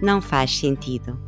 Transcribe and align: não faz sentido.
não 0.00 0.20
faz 0.20 0.56
sentido. 0.58 1.18